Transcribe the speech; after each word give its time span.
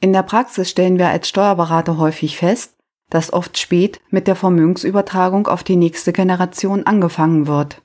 In 0.00 0.12
der 0.12 0.22
Praxis 0.22 0.70
stellen 0.70 0.98
wir 0.98 1.08
als 1.08 1.28
Steuerberater 1.28 1.98
häufig 1.98 2.36
fest, 2.36 2.76
dass 3.08 3.32
oft 3.32 3.56
spät 3.56 4.00
mit 4.10 4.26
der 4.26 4.36
Vermögensübertragung 4.36 5.46
auf 5.46 5.64
die 5.64 5.76
nächste 5.76 6.12
Generation 6.12 6.84
angefangen 6.84 7.46
wird. 7.46 7.82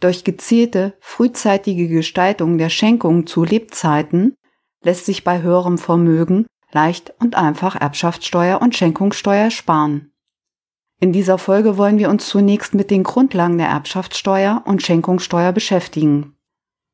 Durch 0.00 0.24
gezielte, 0.24 0.94
frühzeitige 1.00 1.88
Gestaltung 1.88 2.56
der 2.56 2.70
Schenkung 2.70 3.26
zu 3.26 3.44
Lebzeiten 3.44 4.34
lässt 4.82 5.04
sich 5.04 5.24
bei 5.24 5.42
höherem 5.42 5.76
Vermögen 5.76 6.46
leicht 6.72 7.12
und 7.18 7.34
einfach 7.34 7.78
Erbschaftssteuer 7.78 8.62
und 8.62 8.76
Schenkungssteuer 8.76 9.50
sparen. 9.50 10.12
In 11.00 11.12
dieser 11.12 11.38
Folge 11.38 11.76
wollen 11.76 11.98
wir 11.98 12.10
uns 12.10 12.26
zunächst 12.28 12.74
mit 12.74 12.90
den 12.90 13.02
Grundlagen 13.02 13.58
der 13.58 13.68
Erbschaftssteuer 13.68 14.62
und 14.66 14.82
Schenkungssteuer 14.82 15.52
beschäftigen. 15.52 16.36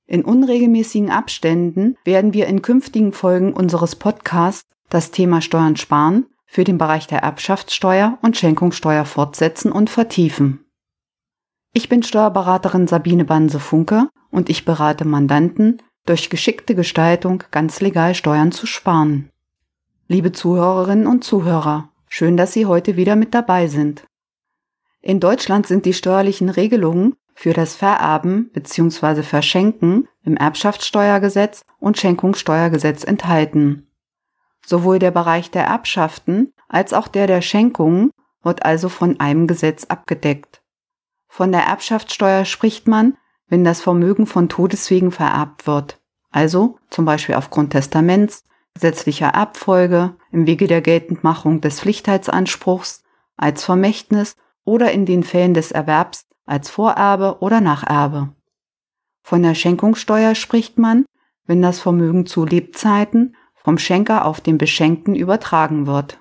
In 0.06 0.24
unregelmäßigen 0.24 1.10
Abständen 1.10 1.96
werden 2.04 2.32
wir 2.32 2.46
in 2.46 2.62
künftigen 2.62 3.12
Folgen 3.12 3.52
unseres 3.52 3.96
Podcasts 3.96 4.64
das 4.88 5.10
Thema 5.10 5.40
Steuern 5.40 5.76
sparen 5.76 6.26
für 6.46 6.62
den 6.62 6.78
Bereich 6.78 7.08
der 7.08 7.20
Erbschaftssteuer 7.20 8.18
und 8.22 8.36
Schenkungssteuer 8.36 9.04
fortsetzen 9.04 9.72
und 9.72 9.90
vertiefen. 9.90 10.64
Ich 11.72 11.88
bin 11.88 12.04
Steuerberaterin 12.04 12.86
Sabine 12.86 13.24
Banse-Funke 13.24 14.08
und 14.30 14.48
ich 14.48 14.64
berate 14.64 15.04
Mandanten, 15.04 15.82
durch 16.06 16.30
geschickte 16.30 16.76
Gestaltung 16.76 17.42
ganz 17.50 17.80
legal 17.80 18.14
Steuern 18.14 18.52
zu 18.52 18.66
sparen. 18.66 19.30
Liebe 20.06 20.30
Zuhörerinnen 20.30 21.08
und 21.08 21.24
Zuhörer, 21.24 21.90
schön, 22.08 22.36
dass 22.36 22.52
Sie 22.52 22.64
heute 22.64 22.96
wieder 22.96 23.16
mit 23.16 23.34
dabei 23.34 23.66
sind. 23.66 24.06
In 25.02 25.18
Deutschland 25.18 25.66
sind 25.66 25.84
die 25.84 25.92
steuerlichen 25.92 26.48
Regelungen 26.48 27.16
für 27.36 27.52
das 27.52 27.76
Vererben 27.76 28.50
bzw. 28.52 29.22
Verschenken 29.22 30.08
im 30.24 30.36
Erbschaftssteuergesetz 30.36 31.64
und 31.78 31.98
Schenkungssteuergesetz 31.98 33.04
enthalten. 33.04 33.88
Sowohl 34.64 34.98
der 34.98 35.10
Bereich 35.10 35.50
der 35.50 35.64
Erbschaften 35.64 36.52
als 36.66 36.92
auch 36.92 37.06
der 37.06 37.26
der 37.26 37.42
Schenkungen 37.42 38.10
wird 38.42 38.64
also 38.64 38.88
von 38.88 39.20
einem 39.20 39.46
Gesetz 39.46 39.84
abgedeckt. 39.84 40.62
Von 41.28 41.52
der 41.52 41.64
Erbschaftssteuer 41.64 42.46
spricht 42.46 42.88
man, 42.88 43.16
wenn 43.48 43.64
das 43.64 43.82
Vermögen 43.82 44.26
von 44.26 44.48
Todeswegen 44.48 45.12
vererbt 45.12 45.66
wird, 45.66 46.00
also 46.30 46.78
zum 46.90 47.04
Beispiel 47.04 47.34
aufgrund 47.34 47.70
Testaments, 47.70 48.44
gesetzlicher 48.74 49.28
Erbfolge, 49.28 50.16
im 50.32 50.46
Wege 50.46 50.66
der 50.66 50.80
Geltendmachung 50.80 51.60
des 51.60 51.80
Pflichtheitsanspruchs, 51.80 53.04
als 53.36 53.62
Vermächtnis 53.62 54.36
oder 54.64 54.90
in 54.90 55.04
den 55.04 55.22
Fällen 55.22 55.54
des 55.54 55.70
Erwerbs 55.70 56.25
als 56.46 56.70
Vorerbe 56.70 57.38
oder 57.40 57.60
Nacherbe. 57.60 58.32
Von 59.22 59.42
der 59.42 59.54
Schenkungssteuer 59.54 60.34
spricht 60.34 60.78
man, 60.78 61.04
wenn 61.46 61.60
das 61.60 61.80
Vermögen 61.80 62.26
zu 62.26 62.44
Lebzeiten 62.44 63.36
vom 63.54 63.78
Schenker 63.78 64.24
auf 64.24 64.40
den 64.40 64.58
Beschenkten 64.58 65.14
übertragen 65.16 65.86
wird. 65.86 66.20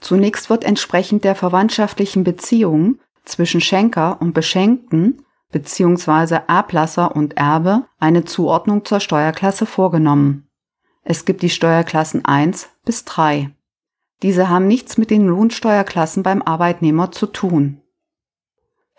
Zunächst 0.00 0.50
wird 0.50 0.64
entsprechend 0.64 1.22
der 1.22 1.36
verwandtschaftlichen 1.36 2.24
Beziehungen 2.24 3.00
zwischen 3.24 3.60
Schenker 3.60 4.20
und 4.20 4.32
Beschenkten 4.32 5.24
bzw. 5.52 6.40
Erblasser 6.48 7.14
und 7.14 7.36
Erbe 7.36 7.86
eine 8.00 8.24
Zuordnung 8.24 8.84
zur 8.84 8.98
Steuerklasse 8.98 9.66
vorgenommen. 9.66 10.48
Es 11.04 11.24
gibt 11.24 11.42
die 11.42 11.50
Steuerklassen 11.50 12.24
1 12.24 12.70
bis 12.84 13.04
3. 13.04 13.50
Diese 14.22 14.48
haben 14.48 14.66
nichts 14.66 14.98
mit 14.98 15.10
den 15.10 15.26
Lohnsteuerklassen 15.26 16.22
beim 16.22 16.42
Arbeitnehmer 16.42 17.12
zu 17.12 17.26
tun. 17.26 17.81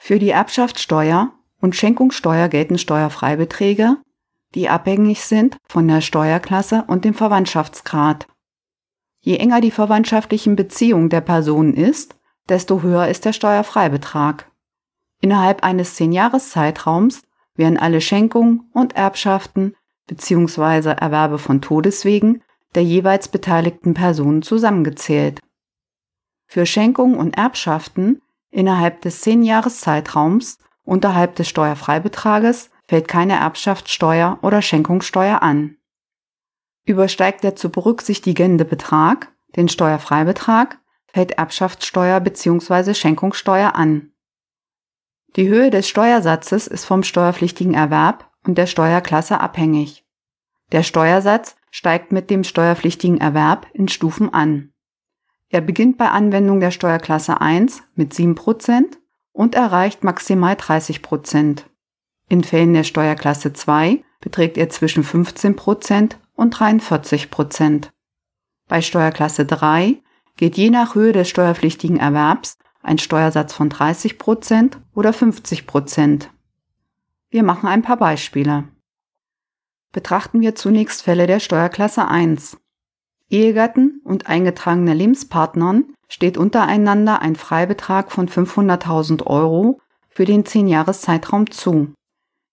Für 0.05 0.19
die 0.19 0.31
Erbschaftssteuer 0.31 1.31
und 1.61 1.77
Schenkungssteuer 1.77 2.49
gelten 2.49 2.77
Steuerfreibeträge, 2.77 3.95
die 4.53 4.67
abhängig 4.67 5.23
sind 5.23 5.55
von 5.65 5.87
der 5.87 6.01
Steuerklasse 6.01 6.83
und 6.87 7.05
dem 7.05 7.13
Verwandtschaftsgrad. 7.13 8.27
Je 9.21 9.37
enger 9.37 9.61
die 9.61 9.71
verwandtschaftlichen 9.71 10.57
Beziehungen 10.57 11.07
der 11.07 11.21
Personen 11.21 11.73
ist, 11.73 12.17
desto 12.49 12.81
höher 12.81 13.07
ist 13.07 13.23
der 13.23 13.31
Steuerfreibetrag. 13.31 14.51
Innerhalb 15.21 15.63
eines 15.63 15.97
10-Jahres-Zeitraums 15.97 17.21
werden 17.55 17.77
alle 17.77 18.01
Schenkungen 18.01 18.69
und 18.73 18.97
Erbschaften 18.97 19.73
bzw. 20.07 20.95
Erwerbe 20.99 21.37
von 21.37 21.61
Todeswegen 21.61 22.43
der 22.75 22.83
jeweils 22.83 23.29
beteiligten 23.29 23.93
Personen 23.93 24.41
zusammengezählt. 24.41 25.39
Für 26.45 26.65
Schenkungen 26.65 27.15
und 27.15 27.37
Erbschaften 27.37 28.19
Innerhalb 28.53 29.01
des 29.01 29.21
zehn 29.21 29.41
Jahreszeitraums 29.41 30.59
unterhalb 30.83 31.35
des 31.35 31.49
Steuerfreibetrages 31.49 32.69
fällt 32.87 33.07
keine 33.07 33.33
Erbschaftssteuer 33.33 34.37
oder 34.43 34.61
Schenkungssteuer 34.61 35.41
an. 35.41 35.77
Übersteigt 36.85 37.43
der 37.43 37.55
zu 37.55 37.71
berücksichtigende 37.71 38.63
Betrag 38.63 39.31
den 39.55 39.69
Steuerfreibetrag, 39.69 40.79
fällt 41.07 41.31
Erbschaftssteuer 41.31 42.19
bzw. 42.19 42.93
Schenkungssteuer 42.93 43.75
an. 43.75 44.11
Die 45.35 45.47
Höhe 45.47 45.71
des 45.71 45.89
Steuersatzes 45.89 46.67
ist 46.67 46.85
vom 46.85 47.01
steuerpflichtigen 47.01 47.73
Erwerb 47.73 48.31
und 48.45 48.57
der 48.57 48.67
Steuerklasse 48.67 49.39
abhängig. 49.39 50.05
Der 50.71 50.83
Steuersatz 50.83 51.55
steigt 51.71 52.11
mit 52.11 52.29
dem 52.29 52.43
steuerpflichtigen 52.43 53.19
Erwerb 53.19 53.67
in 53.73 53.87
Stufen 53.87 54.31
an. 54.33 54.72
Er 55.53 55.61
beginnt 55.61 55.99
bei 55.99 56.09
Anwendung 56.09 56.59
der 56.59 56.71
Steuerklasse 56.71 57.39
1 57.39 57.83
mit 57.93 58.11
7% 58.11 58.97
und 59.33 59.53
erreicht 59.53 60.03
maximal 60.03 60.55
30%. 60.55 61.65
In 62.27 62.43
Fällen 62.43 62.73
der 62.73 62.83
Steuerklasse 62.83 63.53
2 63.53 64.03
beträgt 64.19 64.57
er 64.57 64.69
zwischen 64.69 65.03
15% 65.03 66.15
und 66.33 66.55
43%. 66.55 67.89
Bei 68.67 68.81
Steuerklasse 68.81 69.45
3 69.45 70.01
geht 70.37 70.57
je 70.57 70.71
nach 70.71 70.95
Höhe 70.95 71.11
des 71.11 71.29
steuerpflichtigen 71.29 71.97
Erwerbs 71.97 72.57
ein 72.81 72.97
Steuersatz 72.97 73.53
von 73.53 73.69
30% 73.69 74.77
oder 74.95 75.11
50%. 75.11 76.29
Wir 77.29 77.43
machen 77.43 77.69
ein 77.69 77.83
paar 77.83 77.97
Beispiele. 77.97 78.69
Betrachten 79.91 80.41
wir 80.41 80.55
zunächst 80.55 81.03
Fälle 81.03 81.27
der 81.27 81.39
Steuerklasse 81.39 82.07
1. 82.07 82.57
Ehegatten 83.33 83.99
und 84.03 84.27
eingetragene 84.27 84.93
Lebenspartnern 84.93 85.85
steht 86.07 86.37
untereinander 86.37 87.23
ein 87.23 87.35
Freibetrag 87.35 88.11
von 88.11 88.29
500.000 88.29 89.25
Euro 89.25 89.81
für 90.09 90.25
den 90.25 90.43
10-Jahres-Zeitraum 90.43 91.49
zu. 91.49 91.93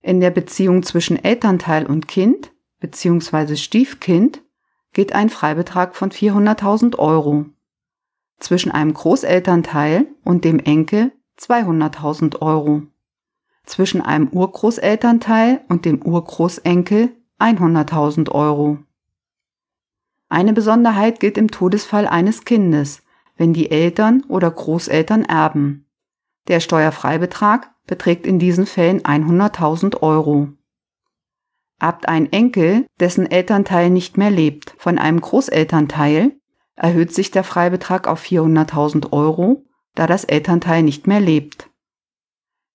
In 0.00 0.20
der 0.20 0.30
Beziehung 0.30 0.82
zwischen 0.82 1.22
Elternteil 1.22 1.84
und 1.84 2.08
Kind 2.08 2.52
bzw. 2.80 3.56
Stiefkind 3.56 4.42
geht 4.94 5.14
ein 5.14 5.28
Freibetrag 5.28 5.94
von 5.94 6.10
400.000 6.10 6.98
Euro. 6.98 7.44
Zwischen 8.38 8.72
einem 8.72 8.94
Großelternteil 8.94 10.06
und 10.24 10.46
dem 10.46 10.58
Enkel 10.58 11.12
200.000 11.38 12.40
Euro. 12.40 12.84
Zwischen 13.66 14.00
einem 14.00 14.28
Urgroßelternteil 14.28 15.60
und 15.68 15.84
dem 15.84 16.00
Urgroßenkel 16.00 17.10
100.000 17.38 18.30
Euro. 18.30 18.78
Eine 20.30 20.52
Besonderheit 20.52 21.18
gilt 21.18 21.36
im 21.36 21.50
Todesfall 21.50 22.06
eines 22.06 22.44
Kindes, 22.44 23.02
wenn 23.36 23.52
die 23.52 23.70
Eltern 23.70 24.22
oder 24.28 24.50
Großeltern 24.50 25.24
erben. 25.24 25.86
Der 26.46 26.60
Steuerfreibetrag 26.60 27.70
beträgt 27.86 28.26
in 28.26 28.38
diesen 28.38 28.64
Fällen 28.64 29.00
100.000 29.00 30.02
Euro. 30.02 30.48
Erbt 31.80 32.08
ein 32.08 32.30
Enkel, 32.32 32.86
dessen 33.00 33.28
Elternteil 33.28 33.90
nicht 33.90 34.18
mehr 34.18 34.30
lebt, 34.30 34.74
von 34.78 34.98
einem 34.98 35.20
Großelternteil, 35.20 36.32
erhöht 36.76 37.12
sich 37.12 37.32
der 37.32 37.42
Freibetrag 37.42 38.06
auf 38.06 38.22
400.000 38.22 39.12
Euro, 39.12 39.64
da 39.96 40.06
das 40.06 40.24
Elternteil 40.24 40.82
nicht 40.84 41.08
mehr 41.08 41.20
lebt. 41.20 41.70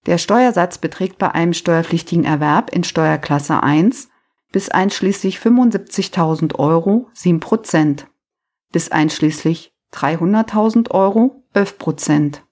Der 0.08 0.18
Steuersatz 0.18 0.78
beträgt 0.78 1.18
bei 1.18 1.32
einem 1.32 1.54
steuerpflichtigen 1.54 2.26
Erwerb 2.26 2.72
in 2.72 2.84
Steuerklasse 2.84 3.64
1 3.64 4.10
bis 4.56 4.70
einschließlich 4.70 5.40
75.000 5.40 6.56
Euro 6.56 7.10
7 7.12 7.42
Prozent, 7.42 8.08
bis 8.72 8.90
einschließlich 8.90 9.74
300.000 9.91 10.91
Euro 10.91 11.44
11 11.52 11.78
Prozent, 11.78 12.44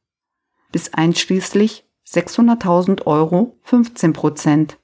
bis 0.73 0.93
einschließlich 0.93 1.85
600.000 2.05 3.05
Euro 3.07 3.57
15 3.61 4.11
Prozent 4.11 4.79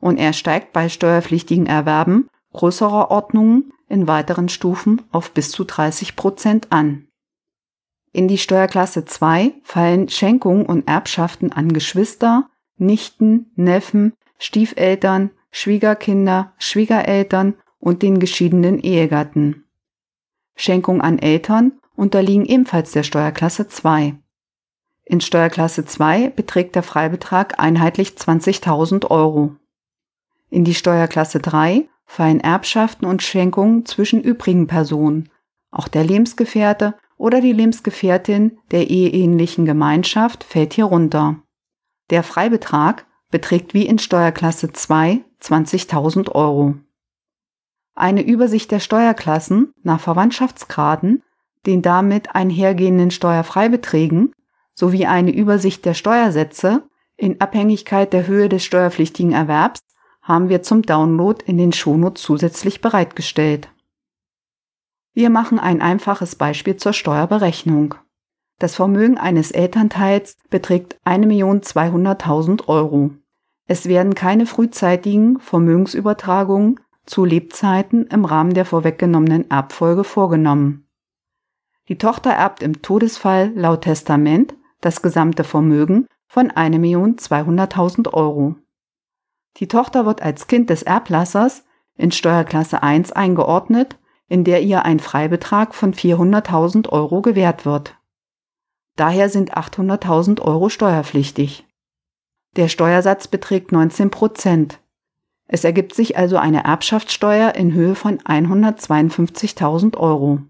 und 0.00 0.18
er 0.18 0.32
steigt 0.32 0.72
bei 0.72 0.88
steuerpflichtigen 0.88 1.66
Erwerben 1.66 2.28
größerer 2.52 3.12
Ordnungen 3.12 3.72
in 3.88 4.08
weiteren 4.08 4.48
Stufen 4.48 5.02
auf 5.12 5.30
bis 5.30 5.52
zu 5.52 5.62
30 5.62 6.16
Prozent 6.16 6.72
an. 6.72 7.06
In 8.10 8.26
die 8.26 8.38
Steuerklasse 8.38 9.04
2 9.04 9.54
fallen 9.62 10.08
Schenkungen 10.08 10.66
und 10.66 10.88
Erbschaften 10.88 11.52
an 11.52 11.72
Geschwister, 11.72 12.50
Nichten, 12.76 13.52
Neffen, 13.54 14.14
Stiefeltern, 14.40 15.30
Schwiegerkinder, 15.58 16.52
Schwiegereltern 16.58 17.54
und 17.78 18.02
den 18.02 18.20
geschiedenen 18.20 18.78
Ehegatten. 18.78 19.64
Schenkung 20.54 21.00
an 21.00 21.18
Eltern 21.18 21.72
unterliegen 21.94 22.44
ebenfalls 22.44 22.92
der 22.92 23.04
Steuerklasse 23.04 23.66
2. 23.66 24.16
In 25.06 25.22
Steuerklasse 25.22 25.86
2 25.86 26.28
beträgt 26.28 26.74
der 26.74 26.82
Freibetrag 26.82 27.58
einheitlich 27.58 28.10
20.000 28.10 29.10
Euro. 29.10 29.56
In 30.50 30.64
die 30.64 30.74
Steuerklasse 30.74 31.40
3 31.40 31.88
fallen 32.04 32.40
Erbschaften 32.40 33.06
und 33.06 33.22
Schenkungen 33.22 33.86
zwischen 33.86 34.20
übrigen 34.20 34.66
Personen, 34.66 35.30
auch 35.70 35.88
der 35.88 36.04
Lebensgefährte 36.04 36.96
oder 37.16 37.40
die 37.40 37.54
Lebensgefährtin 37.54 38.58
der 38.72 38.90
eheähnlichen 38.90 39.64
Gemeinschaft 39.64 40.44
fällt 40.44 40.74
hier 40.74 40.84
runter. 40.84 41.40
Der 42.10 42.22
Freibetrag 42.22 43.06
beträgt 43.30 43.74
wie 43.74 43.86
in 43.86 43.98
Steuerklasse 43.98 44.72
2 44.72 45.24
20.000 45.40 46.32
Euro. 46.32 46.74
Eine 47.94 48.22
Übersicht 48.22 48.70
der 48.70 48.80
Steuerklassen 48.80 49.72
nach 49.82 50.00
Verwandtschaftsgraden, 50.00 51.22
den 51.66 51.82
damit 51.82 52.34
einhergehenden 52.34 53.10
Steuerfreibeträgen 53.10 54.32
sowie 54.74 55.06
eine 55.06 55.34
Übersicht 55.34 55.84
der 55.84 55.94
Steuersätze 55.94 56.88
in 57.16 57.40
Abhängigkeit 57.40 58.12
der 58.12 58.26
Höhe 58.26 58.48
des 58.48 58.64
steuerpflichtigen 58.64 59.32
Erwerbs 59.32 59.80
haben 60.20 60.48
wir 60.48 60.62
zum 60.62 60.82
Download 60.82 61.42
in 61.46 61.56
den 61.56 61.72
Shownotes 61.72 62.22
zusätzlich 62.22 62.80
bereitgestellt. 62.80 63.70
Wir 65.14 65.30
machen 65.30 65.58
ein 65.58 65.80
einfaches 65.80 66.34
Beispiel 66.34 66.76
zur 66.76 66.92
Steuerberechnung. 66.92 67.94
Das 68.58 68.74
Vermögen 68.74 69.18
eines 69.18 69.50
Elternteils 69.50 70.38
beträgt 70.48 70.98
1.200.000 71.04 72.68
Euro. 72.68 73.10
Es 73.66 73.86
werden 73.86 74.14
keine 74.14 74.46
frühzeitigen 74.46 75.38
Vermögensübertragungen 75.40 76.80
zu 77.04 77.24
Lebzeiten 77.24 78.06
im 78.06 78.24
Rahmen 78.24 78.54
der 78.54 78.64
vorweggenommenen 78.64 79.50
Erbfolge 79.50 80.04
vorgenommen. 80.04 80.88
Die 81.88 81.98
Tochter 81.98 82.30
erbt 82.30 82.62
im 82.62 82.82
Todesfall 82.82 83.52
laut 83.54 83.82
Testament 83.82 84.54
das 84.80 85.02
gesamte 85.02 85.44
Vermögen 85.44 86.06
von 86.26 86.50
1.200.000 86.50 88.12
Euro. 88.12 88.56
Die 89.58 89.68
Tochter 89.68 90.06
wird 90.06 90.22
als 90.22 90.48
Kind 90.48 90.70
des 90.70 90.82
Erblassers 90.82 91.64
in 91.96 92.10
Steuerklasse 92.10 92.82
1 92.82 93.12
eingeordnet, 93.12 93.98
in 94.28 94.44
der 94.44 94.62
ihr 94.62 94.84
ein 94.84 94.98
Freibetrag 94.98 95.74
von 95.74 95.94
400.000 95.94 96.88
Euro 96.88 97.22
gewährt 97.22 97.64
wird. 97.64 97.96
Daher 98.96 99.28
sind 99.28 99.56
800.000 99.56 100.40
Euro 100.40 100.68
steuerpflichtig. 100.68 101.66
Der 102.56 102.68
Steuersatz 102.68 103.28
beträgt 103.28 103.70
19 103.70 104.10
Prozent. 104.10 104.80
Es 105.46 105.62
ergibt 105.64 105.94
sich 105.94 106.16
also 106.16 106.38
eine 106.38 106.64
Erbschaftssteuer 106.64 107.54
in 107.54 107.72
Höhe 107.72 107.94
von 107.94 108.18
152.000 108.18 109.96
Euro. 109.96 110.40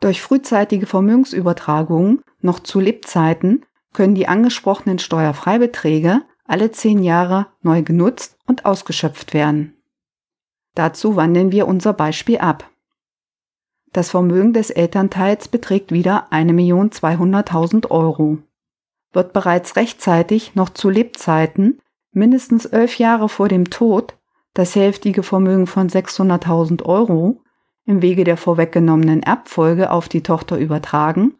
Durch 0.00 0.20
frühzeitige 0.20 0.86
Vermögensübertragungen 0.86 2.22
noch 2.40 2.60
zu 2.60 2.80
Lebzeiten 2.80 3.64
können 3.92 4.14
die 4.14 4.28
angesprochenen 4.28 4.98
Steuerfreibeträge 4.98 6.22
alle 6.44 6.70
zehn 6.70 7.02
Jahre 7.02 7.46
neu 7.62 7.82
genutzt 7.82 8.36
und 8.46 8.64
ausgeschöpft 8.64 9.32
werden. 9.32 9.76
Dazu 10.74 11.16
wandeln 11.16 11.52
wir 11.52 11.66
unser 11.66 11.92
Beispiel 11.92 12.38
ab. 12.38 12.68
Das 13.92 14.10
Vermögen 14.10 14.54
des 14.54 14.70
Elternteils 14.70 15.48
beträgt 15.48 15.92
wieder 15.92 16.32
1.200.000 16.32 17.90
Euro. 17.90 18.38
Wird 19.12 19.34
bereits 19.34 19.76
rechtzeitig 19.76 20.54
noch 20.54 20.70
zu 20.70 20.88
Lebzeiten, 20.88 21.78
mindestens 22.10 22.64
elf 22.64 22.98
Jahre 22.98 23.28
vor 23.28 23.48
dem 23.48 23.68
Tod, 23.68 24.16
das 24.54 24.74
hälftige 24.76 25.22
Vermögen 25.22 25.66
von 25.66 25.88
600.000 25.88 26.84
Euro 26.84 27.42
im 27.84 28.00
Wege 28.00 28.24
der 28.24 28.36
vorweggenommenen 28.38 29.22
Erbfolge 29.22 29.90
auf 29.90 30.08
die 30.08 30.22
Tochter 30.22 30.56
übertragen, 30.56 31.34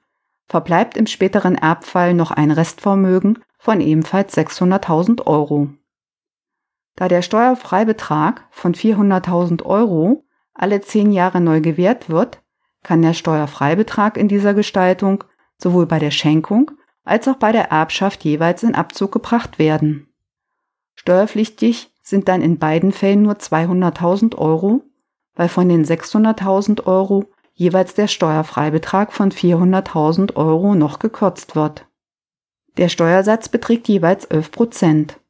verbleibt 0.47 0.99
im 0.99 1.07
späteren 1.07 1.55
Erbfall 1.55 2.13
noch 2.13 2.31
ein 2.31 2.51
Restvermögen 2.51 3.39
von 3.59 3.81
ebenfalls 3.81 4.37
600.000 4.37 5.27
Euro. 5.27 5.71
Da 6.97 7.09
der 7.09 7.23
Steuerfreibetrag 7.23 8.47
von 8.51 8.75
400.000 8.75 9.63
Euro 9.63 10.25
alle 10.53 10.83
zehn 10.83 11.13
Jahre 11.13 11.41
neu 11.41 11.63
gewährt 11.63 12.11
wird, 12.11 12.42
kann 12.83 13.03
der 13.03 13.15
Steuerfreibetrag 13.15 14.17
in 14.17 14.29
dieser 14.29 14.55
Gestaltung 14.55 15.25
sowohl 15.59 15.87
bei 15.87 15.99
der 15.99 16.11
Schenkung 16.11 16.71
als 17.05 17.27
auch 17.29 17.37
bei 17.37 17.53
der 17.53 17.71
Erbschaft 17.71 18.25
jeweils 18.25 18.63
in 18.63 18.75
Abzug 18.75 19.13
gebracht 19.13 19.59
werden. 19.59 20.09
Steuerpflichtig 20.95 21.91
sind 22.03 22.29
dann 22.29 22.43
in 22.43 22.59
beiden 22.59 22.93
Fällen 22.93 23.23
nur 23.23 23.35
200.000 23.35 24.37
Euro, 24.37 24.83
weil 25.35 25.49
von 25.49 25.69
den 25.69 25.85
600.000 25.85 26.87
Euro 26.87 27.25
jeweils 27.55 27.95
der 27.95 28.09
Steuerfreibetrag 28.09 29.13
von 29.13 29.31
400.000 29.31 30.37
Euro 30.37 30.75
noch 30.75 30.99
gekürzt 30.99 31.57
wird. 31.57 31.87
Der 32.77 32.89
Steuersatz 32.89 33.49
beträgt 33.49 33.89
jeweils 33.89 34.25
11 34.25 34.51
Prozent. 34.51 35.21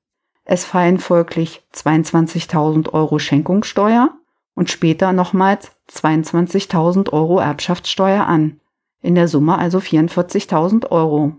Es 0.45 0.65
fallen 0.65 0.99
folglich 0.99 1.63
22.000 1.75 2.93
Euro 2.93 3.19
Schenkungssteuer 3.19 4.15
und 4.55 4.71
später 4.71 5.13
nochmals 5.13 5.73
22.000 5.91 7.13
Euro 7.13 7.39
Erbschaftssteuer 7.39 8.27
an, 8.27 8.61
in 9.01 9.15
der 9.15 9.29
Summe 9.29 9.59
also 9.59 9.79
44.000 9.79 10.91
Euro. 10.91 11.37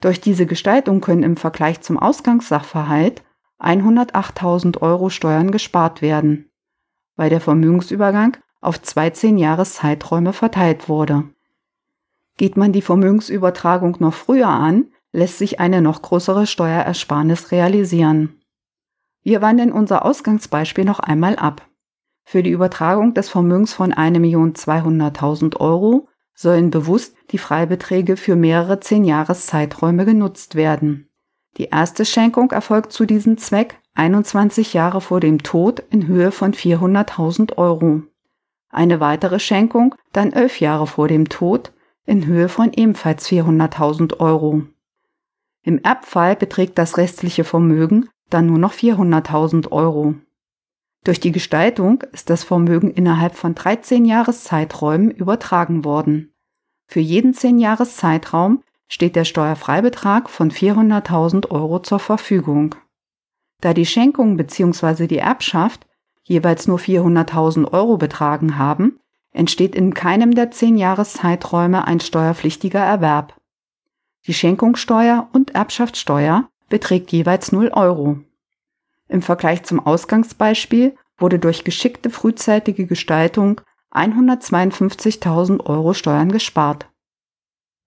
Durch 0.00 0.20
diese 0.20 0.46
Gestaltung 0.46 1.00
können 1.00 1.22
im 1.22 1.36
Vergleich 1.36 1.80
zum 1.80 1.98
Ausgangssachverhalt 1.98 3.22
108.000 3.60 4.80
Euro 4.80 5.10
Steuern 5.10 5.50
gespart 5.50 6.02
werden, 6.02 6.50
weil 7.16 7.30
der 7.30 7.40
Vermögensübergang 7.40 8.36
auf 8.60 8.80
zwei 8.82 9.10
Zehnjahreszeiträume 9.10 10.32
verteilt 10.32 10.88
wurde. 10.88 11.24
Geht 12.36 12.56
man 12.56 12.72
die 12.72 12.82
Vermögensübertragung 12.82 13.96
noch 13.98 14.14
früher 14.14 14.48
an, 14.48 14.86
lässt 15.12 15.38
sich 15.38 15.58
eine 15.58 15.82
noch 15.82 16.02
größere 16.02 16.46
Steuerersparnis 16.46 17.50
realisieren. 17.50 18.40
Wir 19.22 19.42
wandeln 19.42 19.72
unser 19.72 20.04
Ausgangsbeispiel 20.04 20.84
noch 20.84 21.00
einmal 21.00 21.36
ab. 21.36 21.66
Für 22.30 22.42
die 22.42 22.50
Übertragung 22.50 23.14
des 23.14 23.30
Vermögens 23.30 23.72
von 23.72 23.90
1.200.000 23.90 25.56
Euro 25.60 26.08
sollen 26.34 26.68
bewusst 26.68 27.16
die 27.30 27.38
Freibeträge 27.38 28.18
für 28.18 28.36
mehrere 28.36 28.80
Zehnjahreszeiträume 28.80 30.04
genutzt 30.04 30.54
werden. 30.54 31.08
Die 31.56 31.70
erste 31.70 32.04
Schenkung 32.04 32.50
erfolgt 32.50 32.92
zu 32.92 33.06
diesem 33.06 33.38
Zweck 33.38 33.80
21 33.94 34.74
Jahre 34.74 35.00
vor 35.00 35.20
dem 35.20 35.42
Tod 35.42 35.82
in 35.88 36.06
Höhe 36.06 36.30
von 36.30 36.52
400.000 36.52 37.56
Euro. 37.56 38.02
Eine 38.68 39.00
weitere 39.00 39.40
Schenkung 39.40 39.94
dann 40.12 40.34
elf 40.34 40.60
Jahre 40.60 40.86
vor 40.86 41.08
dem 41.08 41.30
Tod 41.30 41.72
in 42.04 42.26
Höhe 42.26 42.50
von 42.50 42.74
ebenfalls 42.74 43.26
400.000 43.26 44.20
Euro. 44.20 44.64
Im 45.62 45.78
Erbfall 45.82 46.36
beträgt 46.36 46.76
das 46.76 46.98
restliche 46.98 47.44
Vermögen 47.44 48.10
dann 48.28 48.44
nur 48.44 48.58
noch 48.58 48.74
400.000 48.74 49.72
Euro. 49.72 50.16
Durch 51.04 51.20
die 51.20 51.32
Gestaltung 51.32 52.02
ist 52.12 52.30
das 52.30 52.44
Vermögen 52.44 52.90
innerhalb 52.90 53.34
von 53.34 53.54
13 53.54 54.04
Jahreszeiträumen 54.04 55.10
übertragen 55.10 55.84
worden. 55.84 56.34
Für 56.86 57.00
jeden 57.00 57.34
10 57.34 57.58
Jahreszeitraum 57.58 58.62
steht 58.88 59.16
der 59.16 59.24
Steuerfreibetrag 59.24 60.30
von 60.30 60.50
400.000 60.50 61.50
Euro 61.50 61.80
zur 61.80 61.98
Verfügung. 61.98 62.74
Da 63.60 63.74
die 63.74 63.86
Schenkung 63.86 64.36
bzw. 64.36 65.06
die 65.06 65.18
Erbschaft 65.18 65.86
jeweils 66.22 66.66
nur 66.66 66.78
400.000 66.78 67.72
Euro 67.72 67.96
betragen 67.96 68.58
haben, 68.58 68.98
entsteht 69.32 69.74
in 69.74 69.94
keinem 69.94 70.34
der 70.34 70.50
10 70.50 70.76
Jahreszeiträume 70.76 71.86
ein 71.86 72.00
steuerpflichtiger 72.00 72.80
Erwerb. 72.80 73.34
Die 74.26 74.34
Schenkungssteuer 74.34 75.28
und 75.32 75.54
Erbschaftssteuer 75.54 76.48
beträgt 76.68 77.12
jeweils 77.12 77.52
0 77.52 77.68
Euro. 77.68 78.18
Im 79.08 79.22
Vergleich 79.22 79.64
zum 79.64 79.80
Ausgangsbeispiel 79.80 80.96
wurde 81.16 81.38
durch 81.38 81.64
geschickte 81.64 82.10
frühzeitige 82.10 82.86
Gestaltung 82.86 83.60
152.000 83.92 85.64
Euro 85.64 85.94
Steuern 85.94 86.30
gespart. 86.30 86.88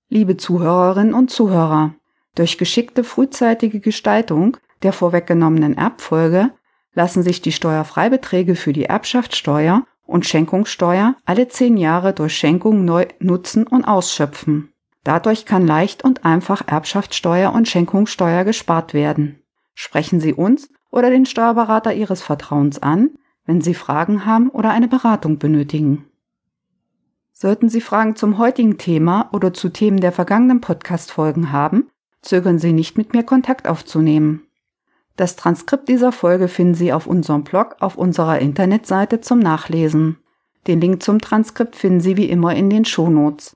Liebe 0.09 0.35
Zuhörerinnen 0.35 1.13
und 1.13 1.31
Zuhörer, 1.31 1.93
durch 2.35 2.57
geschickte 2.57 3.03
frühzeitige 3.03 3.79
Gestaltung 3.79 4.57
der 4.83 4.93
vorweggenommenen 4.93 5.77
Erbfolge 5.77 6.51
lassen 6.93 7.23
sich 7.23 7.41
die 7.41 7.51
Steuerfreibeträge 7.51 8.55
für 8.55 8.73
die 8.73 8.85
Erbschaftssteuer 8.85 9.85
und 10.05 10.25
Schenkungssteuer 10.25 11.15
alle 11.25 11.47
zehn 11.47 11.77
Jahre 11.77 12.13
durch 12.13 12.35
Schenkung 12.35 12.83
neu 12.83 13.05
nutzen 13.19 13.67
und 13.67 13.85
ausschöpfen. 13.85 14.73
Dadurch 15.03 15.45
kann 15.45 15.65
leicht 15.65 16.03
und 16.03 16.25
einfach 16.25 16.67
Erbschaftssteuer 16.67 17.53
und 17.53 17.67
Schenkungssteuer 17.67 18.43
gespart 18.43 18.93
werden. 18.93 19.41
Sprechen 19.73 20.19
Sie 20.19 20.33
uns 20.33 20.69
oder 20.91 21.09
den 21.09 21.25
Steuerberater 21.25 21.93
Ihres 21.93 22.21
Vertrauens 22.21 22.81
an, 22.81 23.11
wenn 23.45 23.61
Sie 23.61 23.73
Fragen 23.73 24.25
haben 24.25 24.49
oder 24.49 24.69
eine 24.71 24.87
Beratung 24.87 25.39
benötigen. 25.39 26.05
Sollten 27.31 27.69
Sie 27.69 27.81
Fragen 27.81 28.15
zum 28.15 28.37
heutigen 28.37 28.77
Thema 28.77 29.29
oder 29.33 29.53
zu 29.53 29.69
Themen 29.69 29.99
der 29.99 30.11
vergangenen 30.11 30.61
Podcast-Folgen 30.61 31.51
haben, 31.51 31.89
zögern 32.21 32.59
Sie 32.59 32.71
nicht 32.71 32.97
mit 32.97 33.13
mir 33.13 33.23
Kontakt 33.23 33.67
aufzunehmen. 33.67 34.43
Das 35.15 35.35
Transkript 35.35 35.89
dieser 35.89 36.11
Folge 36.11 36.47
finden 36.47 36.75
Sie 36.75 36.93
auf 36.93 37.07
unserem 37.07 37.43
Blog 37.43 37.77
auf 37.79 37.97
unserer 37.97 38.39
Internetseite 38.39 39.21
zum 39.21 39.39
Nachlesen. 39.39 40.17
Den 40.67 40.79
Link 40.79 41.01
zum 41.01 41.19
Transkript 41.19 41.75
finden 41.75 42.01
Sie 42.01 42.15
wie 42.15 42.29
immer 42.29 42.53
in 42.55 42.69
den 42.69 42.85
Shownotes. 42.85 43.55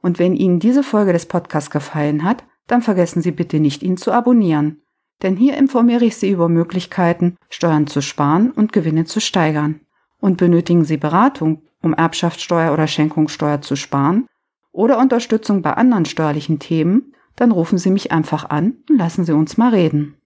Und 0.00 0.18
wenn 0.18 0.34
Ihnen 0.34 0.60
diese 0.60 0.82
Folge 0.82 1.12
des 1.12 1.26
Podcasts 1.26 1.70
gefallen 1.70 2.22
hat, 2.22 2.44
dann 2.68 2.82
vergessen 2.82 3.22
Sie 3.22 3.32
bitte 3.32 3.58
nicht, 3.58 3.82
ihn 3.82 3.96
zu 3.96 4.12
abonnieren 4.12 4.81
Denn 5.22 5.36
hier 5.36 5.56
informiere 5.56 6.04
ich 6.04 6.16
Sie 6.16 6.30
über 6.30 6.48
Möglichkeiten, 6.48 7.36
Steuern 7.48 7.86
zu 7.86 8.02
sparen 8.02 8.50
und 8.50 8.72
Gewinne 8.72 9.04
zu 9.04 9.20
steigern. 9.20 9.80
Und 10.20 10.36
benötigen 10.36 10.84
Sie 10.84 10.96
Beratung, 10.96 11.62
um 11.80 11.94
Erbschaftssteuer 11.94 12.72
oder 12.72 12.86
Schenkungssteuer 12.86 13.60
zu 13.60 13.76
sparen 13.76 14.26
oder 14.72 14.98
Unterstützung 14.98 15.62
bei 15.62 15.74
anderen 15.74 16.04
steuerlichen 16.04 16.58
Themen, 16.58 17.14
dann 17.36 17.50
rufen 17.50 17.78
Sie 17.78 17.90
mich 17.90 18.12
einfach 18.12 18.50
an 18.50 18.76
und 18.88 18.98
lassen 18.98 19.24
Sie 19.24 19.32
uns 19.32 19.56
mal 19.56 19.70
reden. 19.70 20.16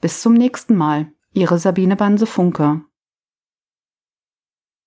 Bis 0.00 0.22
zum 0.22 0.34
nächsten 0.34 0.76
Mal. 0.76 1.12
Ihre 1.32 1.58
Sabine 1.58 1.96
Banse 1.96 2.26
Funke. 2.26 2.82